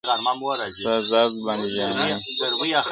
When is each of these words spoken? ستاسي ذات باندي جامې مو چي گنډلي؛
ستاسي 0.75 1.07
ذات 1.11 1.31
باندي 1.45 1.69
جامې 1.75 2.03
مو 2.09 2.17
چي 2.23 2.29
گنډلي؛ 2.39 2.77